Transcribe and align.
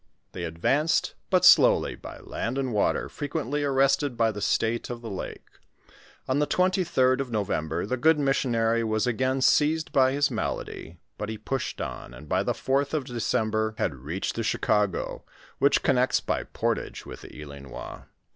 They 0.31 0.45
ad 0.45 0.59
vanced 0.59 1.13
but 1.29 1.45
slowly 1.45 1.93
by 1.93 2.17
land 2.21 2.57
and 2.57 2.73
water, 2.73 3.07
frequently 3.07 3.63
arrested 3.63 4.17
by 4.17 4.31
the 4.31 4.41
state 4.41 4.89
of 4.89 5.03
the 5.03 5.11
lake. 5.11 5.45
On 6.27 6.39
the 6.39 6.47
23d 6.47 7.19
of 7.19 7.29
November, 7.29 7.85
the 7.85 7.97
good 7.97 8.17
missionary 8.17 8.83
was 8.83 9.05
again 9.05 9.41
seized 9.41 9.91
by 9.91 10.11
his 10.13 10.31
malady, 10.31 10.97
but 11.19 11.29
he 11.29 11.37
pushed 11.37 11.79
on, 11.81 12.15
and 12.15 12.27
by 12.27 12.41
the 12.41 12.53
4th 12.53 12.95
of 12.95 13.03
December, 13.05 13.75
had 13.77 13.93
reached 13.93 14.33
the 14.33 14.41
Chicago, 14.41 15.23
which 15.59 15.83
connects 15.83 16.19
by 16.19 16.45
portage 16.45 17.05
with 17.05 17.21
the 17.21 17.29
Ilinois. 17.29 18.05